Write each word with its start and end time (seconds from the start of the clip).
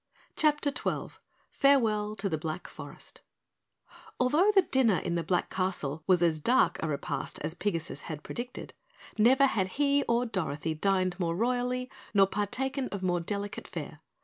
CHAPTER 0.35 0.71
12 0.71 1.19
Farewell 1.51 2.15
to 2.15 2.27
the 2.27 2.39
Black 2.39 2.67
Forest 2.67 3.21
Although 4.19 4.51
the 4.51 4.63
dinner 4.63 4.97
in 4.97 5.13
the 5.13 5.21
Black 5.21 5.51
Castle 5.51 6.01
was 6.07 6.23
as 6.23 6.39
dark 6.39 6.81
a 6.81 6.87
repast 6.87 7.37
as 7.43 7.53
Pigasus 7.53 8.01
had 8.09 8.23
predicted, 8.23 8.73
never 9.19 9.45
had 9.45 9.67
he 9.77 10.01
or 10.07 10.25
Dorothy 10.25 10.73
dined 10.73 11.19
more 11.19 11.35
royally 11.35 11.87
nor 12.15 12.25
partaken 12.25 12.87
of 12.89 13.03
more 13.03 13.19
delicate 13.19 13.67
fare. 13.67 13.99